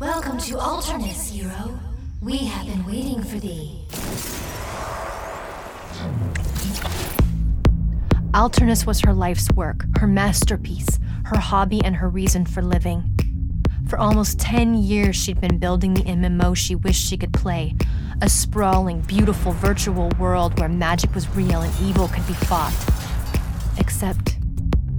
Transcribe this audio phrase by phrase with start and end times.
[0.00, 1.78] Welcome to Alternis, hero.
[2.20, 3.78] We have been waiting for thee.
[8.32, 13.16] Alternis was her life's work, her masterpiece, her hobby, and her reason for living.
[13.86, 17.76] For almost 10 years, she'd been building the MMO she wished she could play
[18.20, 22.74] a sprawling, beautiful virtual world where magic was real and evil could be fought.
[23.78, 24.38] Except,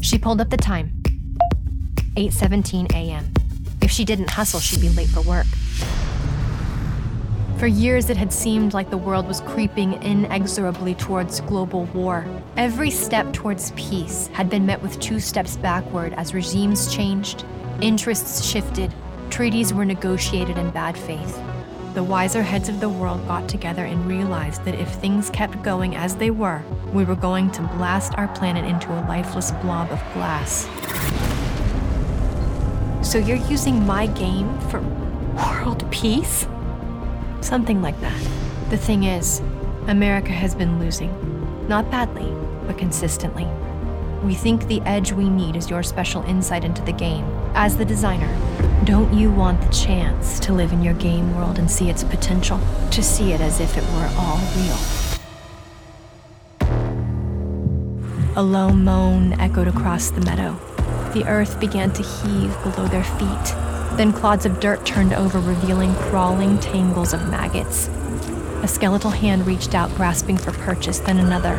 [0.00, 1.02] she pulled up the time
[2.16, 3.32] 8:17 a.m.
[3.88, 5.46] If she didn't hustle, she'd be late for work.
[7.56, 12.26] For years, it had seemed like the world was creeping inexorably towards global war.
[12.58, 17.46] Every step towards peace had been met with two steps backward as regimes changed,
[17.80, 18.92] interests shifted,
[19.30, 21.40] treaties were negotiated in bad faith.
[21.94, 25.96] The wiser heads of the world got together and realized that if things kept going
[25.96, 26.62] as they were,
[26.92, 30.68] we were going to blast our planet into a lifeless blob of glass.
[33.08, 34.82] So you're using my game for
[35.34, 36.46] world peace?
[37.40, 38.20] Something like that.
[38.68, 39.40] The thing is,
[39.86, 41.10] America has been losing.
[41.68, 42.30] Not badly,
[42.66, 43.46] but consistently.
[44.22, 47.24] We think the edge we need is your special insight into the game.
[47.54, 48.28] As the designer,
[48.84, 52.60] don't you want the chance to live in your game world and see its potential?
[52.90, 54.76] To see it as if it were all real?
[58.36, 60.60] A low moan echoed across the meadow.
[61.14, 63.54] The earth began to heave below their feet.
[63.96, 67.88] Then clods of dirt turned over, revealing crawling tangles of maggots.
[68.62, 71.58] A skeletal hand reached out, grasping for purchase, then another.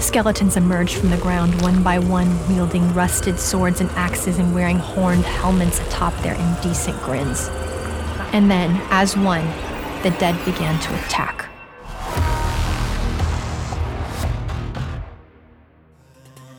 [0.00, 4.78] Skeletons emerged from the ground one by one, wielding rusted swords and axes and wearing
[4.78, 7.48] horned helmets atop their indecent grins.
[8.32, 9.46] And then, as one,
[10.02, 11.48] the dead began to attack.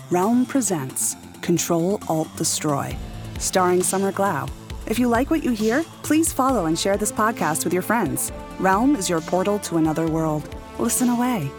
[0.10, 2.98] Realm presents Control Alt Destroy,
[3.38, 4.50] starring Summer Glau.
[4.88, 8.32] If you like what you hear, please follow and share this podcast with your friends.
[8.60, 10.50] Realm is your portal to another world.
[10.80, 11.52] Listen away.